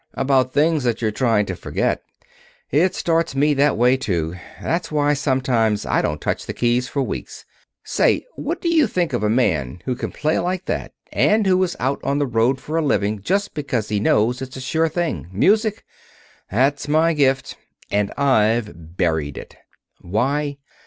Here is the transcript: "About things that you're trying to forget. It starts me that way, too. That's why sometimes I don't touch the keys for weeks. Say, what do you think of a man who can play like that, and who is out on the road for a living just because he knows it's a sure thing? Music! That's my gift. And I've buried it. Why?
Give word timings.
"About 0.15 0.51
things 0.51 0.83
that 0.83 0.99
you're 0.99 1.11
trying 1.11 1.45
to 1.45 1.55
forget. 1.55 2.01
It 2.71 2.95
starts 2.95 3.35
me 3.35 3.53
that 3.53 3.77
way, 3.77 3.97
too. 3.97 4.33
That's 4.59 4.91
why 4.91 5.13
sometimes 5.13 5.85
I 5.85 6.01
don't 6.01 6.19
touch 6.19 6.47
the 6.47 6.55
keys 6.55 6.87
for 6.87 7.03
weeks. 7.03 7.45
Say, 7.83 8.25
what 8.33 8.61
do 8.61 8.69
you 8.69 8.87
think 8.87 9.13
of 9.13 9.21
a 9.21 9.29
man 9.29 9.79
who 9.85 9.95
can 9.95 10.11
play 10.11 10.39
like 10.39 10.65
that, 10.65 10.93
and 11.13 11.45
who 11.45 11.61
is 11.61 11.77
out 11.79 12.03
on 12.03 12.17
the 12.17 12.25
road 12.25 12.59
for 12.59 12.77
a 12.79 12.83
living 12.83 13.21
just 13.21 13.53
because 13.53 13.89
he 13.89 13.99
knows 13.99 14.41
it's 14.41 14.57
a 14.57 14.59
sure 14.59 14.89
thing? 14.89 15.27
Music! 15.31 15.85
That's 16.49 16.87
my 16.87 17.13
gift. 17.13 17.55
And 17.91 18.09
I've 18.17 18.97
buried 18.97 19.37
it. 19.37 19.55
Why? 19.99 20.57